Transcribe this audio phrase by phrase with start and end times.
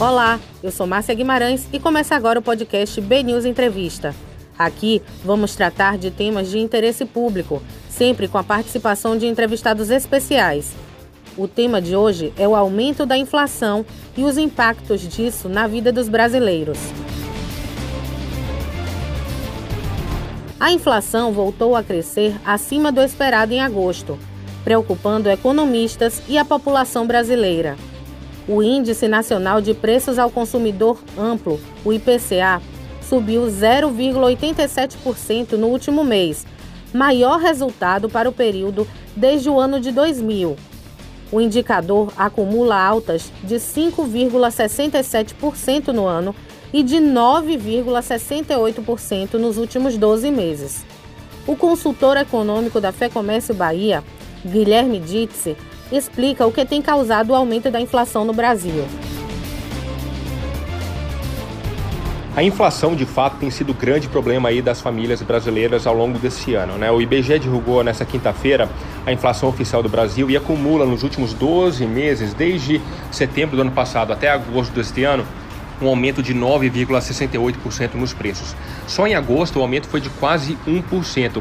[0.00, 4.12] Olá, eu sou Márcia Guimarães e começa agora o podcast B News Entrevista.
[4.58, 10.74] Aqui vamos tratar de temas de interesse público, sempre com a participação de entrevistados especiais.
[11.38, 13.86] O tema de hoje é o aumento da inflação
[14.16, 16.78] e os impactos disso na vida dos brasileiros.
[20.58, 24.18] A inflação voltou a crescer acima do esperado em agosto,
[24.64, 27.76] preocupando economistas e a população brasileira.
[28.46, 32.60] O Índice Nacional de Preços ao Consumidor Amplo, o IPCA,
[33.00, 36.46] subiu 0,87% no último mês,
[36.92, 38.86] maior resultado para o período
[39.16, 40.56] desde o ano de 2000.
[41.32, 46.34] O indicador acumula altas de 5,67% no ano
[46.72, 50.84] e de 9,68% nos últimos 12 meses.
[51.46, 54.02] O consultor econômico da FEComércio Bahia,
[54.44, 55.56] Guilherme Ditze,
[55.92, 58.84] explica o que tem causado o aumento da inflação no Brasil.
[62.36, 66.18] A inflação, de fato, tem sido o grande problema aí das famílias brasileiras ao longo
[66.18, 66.76] desse ano.
[66.76, 66.90] Né?
[66.90, 68.68] O IBGE divulgou nessa quinta-feira
[69.06, 72.80] a inflação oficial do Brasil e acumula nos últimos 12 meses, desde
[73.12, 75.24] setembro do ano passado até agosto deste ano,
[75.80, 78.56] um aumento de 9,68% nos preços.
[78.88, 81.40] Só em agosto o aumento foi de quase 1%.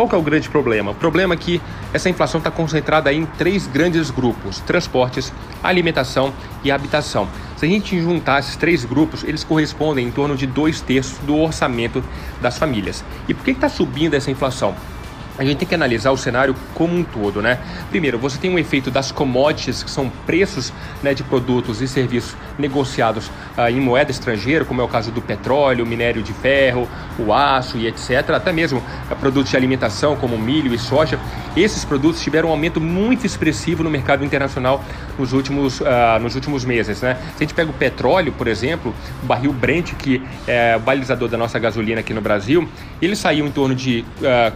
[0.00, 0.92] Qual que é o grande problema?
[0.92, 1.60] O problema é que
[1.92, 5.30] essa inflação está concentrada em três grandes grupos: transportes,
[5.62, 6.32] alimentação
[6.64, 7.28] e habitação.
[7.58, 11.36] Se a gente juntar esses três grupos, eles correspondem em torno de dois terços do
[11.36, 12.02] orçamento
[12.40, 13.04] das famílias.
[13.28, 14.74] E por que está subindo essa inflação?
[15.40, 17.58] A gente tem que analisar o cenário como um todo, né?
[17.88, 20.70] Primeiro, você tem um efeito das commodities, que são preços
[21.02, 25.22] né, de produtos e serviços negociados ah, em moeda estrangeira, como é o caso do
[25.22, 26.86] petróleo, minério de ferro,
[27.18, 28.28] o aço e etc.
[28.34, 31.18] Até mesmo ah, produtos de alimentação, como milho e soja.
[31.56, 34.84] Esses produtos tiveram um aumento muito expressivo no mercado internacional
[35.18, 37.16] nos últimos, ah, nos últimos meses, né?
[37.38, 41.30] Se a gente pega o petróleo, por exemplo, o barril Brent, que é o balizador
[41.30, 42.68] da nossa gasolina aqui no Brasil,
[43.00, 44.04] ele saiu em torno de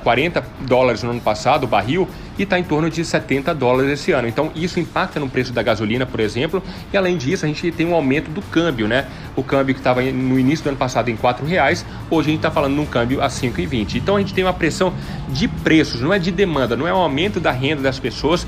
[0.02, 3.92] 40 dólares dólares no ano passado, o barril, e está em torno de 70 dólares
[3.92, 4.26] esse ano.
[4.26, 6.60] Então isso impacta no preço da gasolina, por exemplo,
[6.92, 9.06] e além disso a gente tem um aumento do câmbio, né?
[9.36, 12.40] O câmbio que estava no início do ano passado em R$ reais, hoje a gente
[12.40, 13.94] está falando num câmbio a 5,20.
[13.94, 14.92] Então a gente tem uma pressão
[15.28, 18.44] de preços, não é de demanda, não é um aumento da renda das pessoas,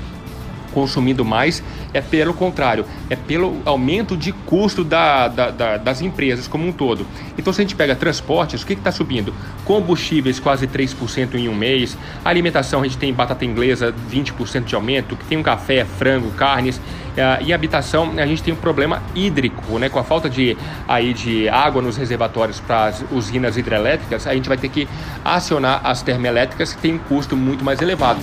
[0.77, 6.47] consumindo mais, é pelo contrário, é pelo aumento de custo da, da, da, das empresas
[6.47, 7.03] como um todo.
[7.35, 9.33] Então, se a gente pega transportes, o que está subindo?
[9.65, 15.15] Combustíveis quase 3% em um mês, alimentação, a gente tem batata inglesa 20% de aumento,
[15.15, 19.79] que tem um café, frango, carnes, uh, e habitação, a gente tem um problema hídrico,
[19.79, 19.89] né?
[19.89, 20.55] com a falta de,
[20.87, 24.87] aí, de água nos reservatórios para as usinas hidrelétricas, a gente vai ter que
[25.25, 28.19] acionar as termoelétricas que têm um custo muito mais elevado.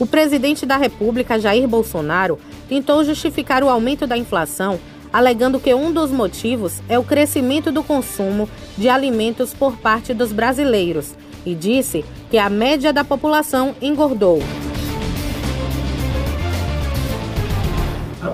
[0.00, 4.80] O presidente da República, Jair Bolsonaro, tentou justificar o aumento da inflação,
[5.12, 10.32] alegando que um dos motivos é o crescimento do consumo de alimentos por parte dos
[10.32, 14.38] brasileiros e disse que a média da população engordou.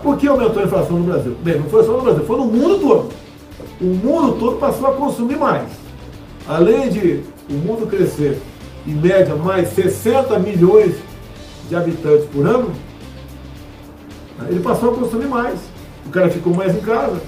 [0.04, 1.36] Por que aumentou a inflação no Brasil?
[1.42, 3.12] Bem, não foi só no Brasil, foi no mundo todo.
[3.80, 5.68] O mundo todo passou a consumir mais.
[6.46, 8.40] Além de o mundo crescer
[8.86, 10.94] em média mais 60 milhões
[11.68, 12.72] de habitantes por ano,
[14.48, 15.58] ele passou a consumir mais.
[16.06, 17.20] O cara ficou mais em casa.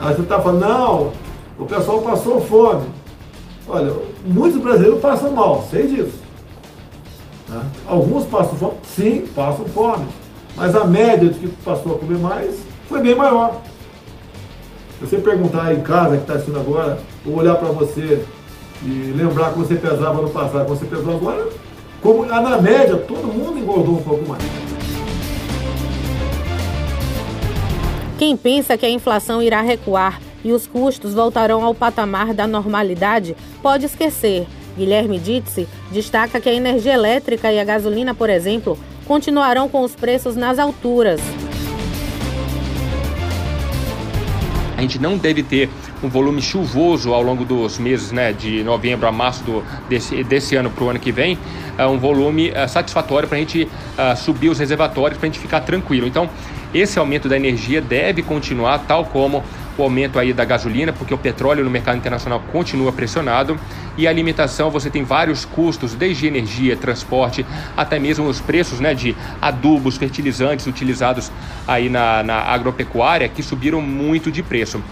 [0.00, 1.12] Aí você está falando, não,
[1.58, 2.86] o pessoal passou fome.
[3.66, 3.92] Olha,
[4.24, 6.18] muitos brasileiros passam mal, sei disso.
[7.48, 7.62] Tá?
[7.86, 10.06] Alguns passam fome, sim, passam fome.
[10.56, 12.58] Mas a média de que passou a comer mais
[12.88, 13.60] foi bem maior.
[14.98, 18.24] Se você perguntar em casa, que está assistindo agora, ou olhar para você
[18.82, 21.48] e lembrar que você pesava no passado, que você pesou agora,
[22.02, 24.42] como, na média, todo mundo engordou um pouco mais.
[28.18, 33.36] Quem pensa que a inflação irá recuar e os custos voltarão ao patamar da normalidade
[33.62, 34.46] pode esquecer.
[34.76, 39.94] Guilherme Ditze destaca que a energia elétrica e a gasolina, por exemplo, continuarão com os
[39.94, 41.20] preços nas alturas.
[44.78, 45.68] A gente não deve ter
[46.04, 50.54] um volume chuvoso ao longo dos meses né, de novembro a março do, desse, desse
[50.54, 51.36] ano para o ano que vem,
[51.76, 55.40] é um volume é, satisfatório para a gente é, subir os reservatórios, para a gente
[55.40, 56.06] ficar tranquilo.
[56.06, 56.30] Então,
[56.72, 59.42] esse aumento da energia deve continuar, tal como
[59.82, 63.58] o aumento aí da gasolina, porque o petróleo no mercado internacional continua pressionado
[63.96, 67.44] e a alimentação você tem vários custos, desde energia, transporte,
[67.76, 71.30] até mesmo os preços né, de adubos, fertilizantes utilizados
[71.66, 74.82] aí na, na agropecuária que subiram muito de preço.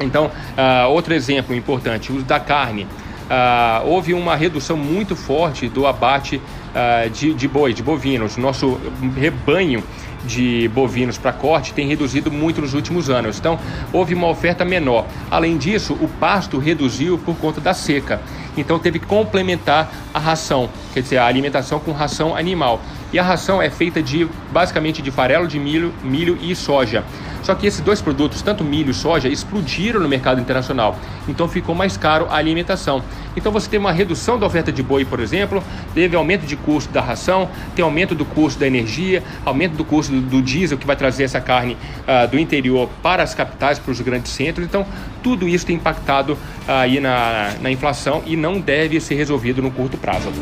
[0.00, 2.86] Então, uh, outro exemplo importante, o da carne.
[3.28, 6.40] ah, houve uma redução muito forte do abate
[6.74, 8.36] ah, de, de boi, de bovinos.
[8.36, 8.80] Nosso
[9.16, 9.82] rebanho
[10.24, 13.38] de bovinos para corte tem reduzido muito nos últimos anos.
[13.38, 13.58] Então,
[13.92, 15.06] houve uma oferta menor.
[15.30, 18.20] Além disso, o pasto reduziu por conta da seca.
[18.56, 22.80] Então, teve que complementar a ração, quer dizer, a alimentação com ração animal.
[23.12, 27.04] E a ração é feita de basicamente de farelo de milho, milho e soja.
[27.42, 30.98] Só que esses dois produtos, tanto milho e soja, explodiram no mercado internacional.
[31.26, 33.02] Então ficou mais caro a alimentação.
[33.36, 35.62] Então você tem uma redução da oferta de boi, por exemplo,
[35.94, 40.12] teve aumento de custo da ração, tem aumento do custo da energia, aumento do custo
[40.12, 44.00] do, diesel que vai trazer essa carne uh, do interior para as capitais, para os
[44.00, 44.66] grandes centros.
[44.66, 44.84] Então
[45.22, 49.70] tudo isso tem impactado uh, aí na, na inflação e não deve ser resolvido no
[49.70, 50.32] curto prazo.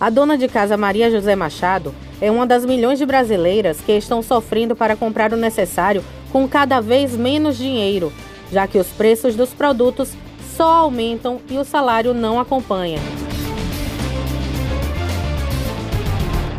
[0.00, 4.22] A dona de casa Maria José Machado é uma das milhões de brasileiras que estão
[4.22, 8.12] sofrendo para comprar o necessário com cada vez menos dinheiro,
[8.52, 10.12] já que os preços dos produtos
[10.56, 12.98] só aumentam e o salário não acompanha.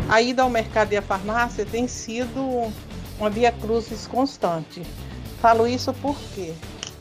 [0.08, 2.70] A ida ao mercado e à farmácia tem sido
[3.18, 4.82] uma via cruzes constante.
[5.40, 6.52] Falo isso por quê?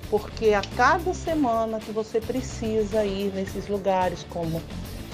[0.09, 4.61] Porque a cada semana que você precisa ir nesses lugares como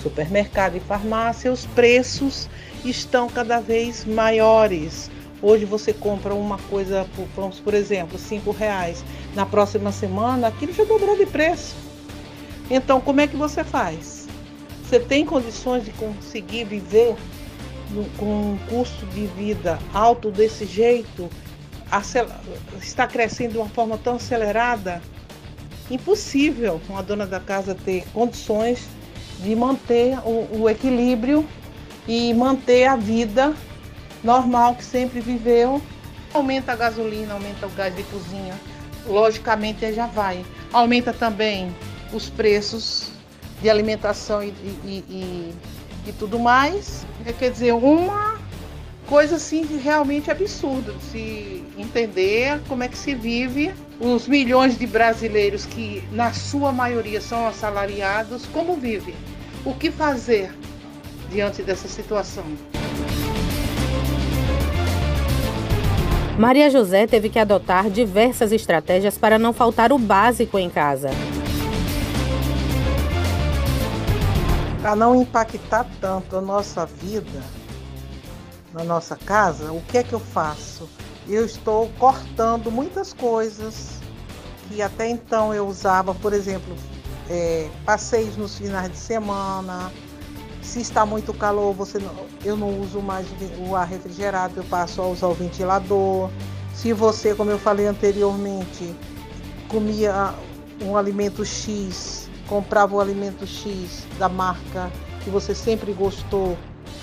[0.01, 2.49] supermercado e farmácia, os preços
[2.83, 5.09] estão cada vez maiores.
[5.41, 9.03] Hoje você compra uma coisa, por, por exemplo, cinco reais.
[9.35, 11.75] Na próxima semana, aquilo já dobrou de preço.
[12.69, 14.27] Então, como é que você faz?
[14.83, 17.15] Você tem condições de conseguir viver
[18.17, 21.29] com um custo de vida alto desse jeito?
[22.81, 25.01] Está crescendo de uma forma tão acelerada?
[25.89, 28.87] Impossível uma dona da casa ter condições
[29.39, 31.47] de manter o, o equilíbrio
[32.07, 33.53] e manter a vida
[34.23, 35.81] normal que sempre viveu.
[36.33, 38.53] Aumenta a gasolina, aumenta o gás de cozinha,
[39.05, 40.45] logicamente já vai.
[40.71, 41.73] Aumenta também
[42.13, 43.11] os preços
[43.61, 45.53] de alimentação e, e, e,
[46.07, 47.05] e tudo mais.
[47.25, 48.36] É, quer dizer, uma
[49.07, 54.85] coisa assim realmente absurda de se entender como é que se vive os milhões de
[54.85, 59.15] brasileiros que na sua maioria são assalariados, como vivem?
[59.65, 60.53] O que fazer
[61.31, 62.43] diante dessa situação?
[66.37, 71.09] Maria José teve que adotar diversas estratégias para não faltar o básico em casa.
[74.79, 77.41] Para não impactar tanto a nossa vida,
[78.77, 80.87] na nossa casa, o que é que eu faço?
[81.27, 83.99] Eu estou cortando muitas coisas
[84.69, 86.75] que até então eu usava, por exemplo,
[87.29, 89.91] é, passeios nos finais de semana.
[90.61, 92.13] Se está muito calor, você não,
[92.43, 93.25] eu não uso mais
[93.57, 96.29] o ar refrigerado, eu passo a usar o ventilador.
[96.75, 98.95] Se você, como eu falei anteriormente,
[99.67, 100.33] comia
[100.81, 104.91] um alimento X, comprava o alimento X da marca
[105.23, 106.57] que você sempre gostou,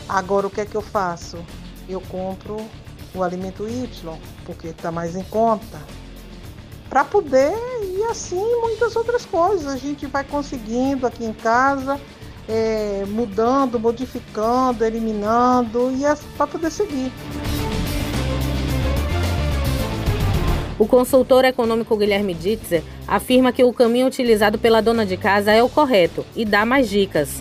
[0.09, 1.38] agora o que é que eu faço?
[1.89, 2.57] Eu compro
[3.15, 3.89] o alimento Y,
[4.45, 5.79] porque está mais em conta.
[6.89, 9.67] Para poder, e assim muitas outras coisas.
[9.67, 12.01] A gente vai conseguindo aqui em casa,
[12.49, 17.13] é, mudando, modificando, eliminando, e é para poder seguir.
[20.79, 25.63] O consultor econômico Guilherme Ditzer afirma que o caminho utilizado pela dona de casa é
[25.63, 27.41] o correto e dá mais dicas.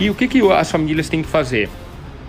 [0.00, 1.68] E o que, que as famílias têm que fazer?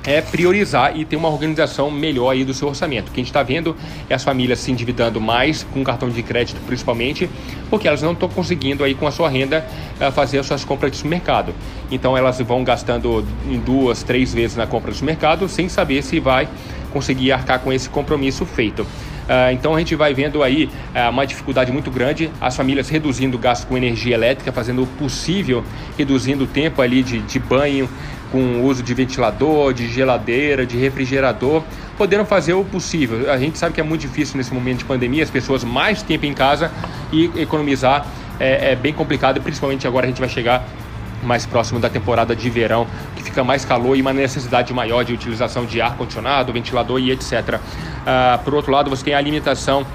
[0.05, 3.09] é priorizar e ter uma organização melhor aí do seu orçamento.
[3.09, 3.75] O que a gente está vendo
[4.09, 7.29] é as famílias se endividando mais com cartão de crédito, principalmente,
[7.69, 9.65] porque elas não estão conseguindo aí com a sua renda
[9.99, 11.53] eh, fazer as suas compras de supermercado.
[11.91, 16.19] Então elas vão gastando em duas, três vezes na compra do supermercado sem saber se
[16.19, 16.47] vai
[16.91, 18.87] conseguir arcar com esse compromisso feito.
[19.29, 23.37] Uh, então a gente vai vendo aí uh, uma dificuldade muito grande, as famílias reduzindo
[23.37, 25.63] o gasto com energia elétrica, fazendo o possível,
[25.95, 27.87] reduzindo o tempo ali de, de banho,
[28.31, 31.63] com o uso de ventilador, de geladeira, de refrigerador,
[31.95, 33.31] podendo fazer o possível.
[33.31, 36.25] A gente sabe que é muito difícil nesse momento de pandemia, as pessoas mais tempo
[36.25, 36.71] em casa
[37.11, 38.07] e economizar
[38.39, 40.67] é, é bem complicado, principalmente agora a gente vai chegar
[41.23, 42.87] mais próximo da temporada de verão,
[43.19, 47.31] que fica mais calor e uma necessidade maior de utilização de ar-condicionado, ventilador e etc.
[47.33, 47.59] Uh,
[48.05, 49.85] ah, por outro lado, você tem a alimentação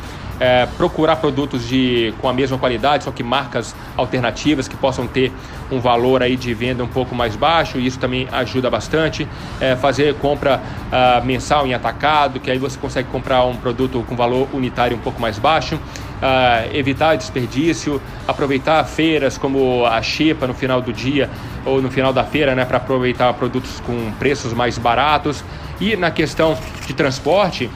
[0.40, 5.32] é, procurar produtos de, com a mesma qualidade, só que marcas alternativas que possam ter
[5.70, 9.26] um valor aí de venda um pouco mais baixo, e isso também ajuda bastante.
[9.60, 14.16] É, fazer compra uh, mensal em atacado, que aí você consegue comprar um produto com
[14.16, 15.78] valor unitário um pouco mais baixo.
[16.24, 21.28] Uh, evitar desperdício, aproveitar feiras como a Xepa no final do dia
[21.66, 25.44] ou no final da feira, né, para aproveitar produtos com preços mais baratos.
[25.78, 27.68] E na questão de transporte,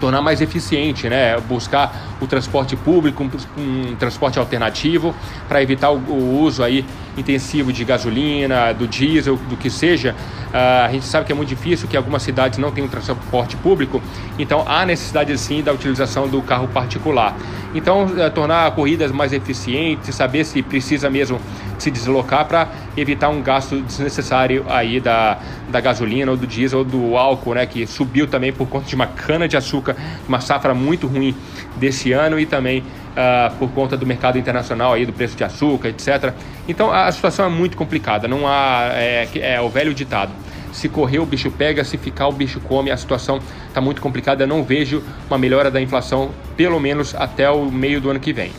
[0.00, 1.38] tornar mais eficiente, né?
[1.40, 5.14] buscar o transporte público, um, um transporte alternativo
[5.48, 6.84] para evitar o, o, uso aí
[7.16, 10.14] intensivo de gasolina, do diesel, do que seja.
[10.48, 13.56] Uh, a gente sabe que é muito difícil, que algumas cidades não têm um transporte
[13.56, 14.02] público,
[14.38, 17.36] então há necessidade sim da utilização do carro particular.
[17.74, 21.40] Então, uh, tornar corridas mais eficientes, saber se precisa mesmo
[21.78, 26.84] se deslocar para evitar um gasto desnecessário aí da, da gasolina ou do diesel ou
[26.84, 29.94] do álcool, né, que subiu também por conta de uma cana de açúcar,
[30.26, 31.34] uma safra muito ruim
[31.76, 32.82] desse ano e também
[33.16, 36.32] uh, por conta do mercado internacional aí do preço de açúcar, etc.
[36.68, 40.32] Então a, situação é muito complicada, não há é, é o velho ditado.
[40.72, 42.90] Se correr, o bicho pega, se ficar, o bicho come.
[42.90, 44.44] A situação está muito complicada.
[44.44, 48.30] Eu não vejo uma melhora da inflação, pelo menos até o meio do ano que
[48.30, 48.52] vem.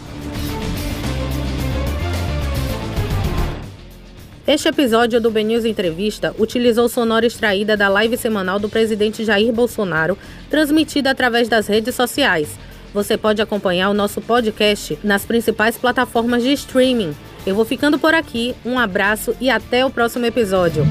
[4.47, 10.17] Este episódio do BNews Entrevista utilizou sonora extraída da live semanal do presidente Jair Bolsonaro,
[10.49, 12.57] transmitida através das redes sociais.
[12.97, 17.15] Você pode acompanhar o nosso podcast nas principais plataformas de streaming.
[17.45, 20.83] Eu vou ficando por aqui, um abraço e até o próximo episódio.